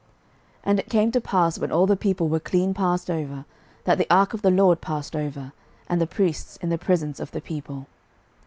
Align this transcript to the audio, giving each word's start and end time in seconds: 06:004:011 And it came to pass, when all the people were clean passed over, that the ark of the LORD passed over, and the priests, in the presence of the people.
06:004:011 0.61 0.61
And 0.63 0.79
it 0.79 0.89
came 0.89 1.11
to 1.11 1.21
pass, 1.21 1.59
when 1.59 1.71
all 1.71 1.85
the 1.85 1.95
people 1.95 2.27
were 2.27 2.39
clean 2.39 2.73
passed 2.73 3.11
over, 3.11 3.45
that 3.83 3.99
the 3.99 4.09
ark 4.09 4.33
of 4.33 4.41
the 4.41 4.49
LORD 4.49 4.81
passed 4.81 5.15
over, 5.15 5.53
and 5.87 6.01
the 6.01 6.07
priests, 6.07 6.57
in 6.57 6.69
the 6.69 6.79
presence 6.79 7.19
of 7.19 7.29
the 7.29 7.39
people. 7.39 7.85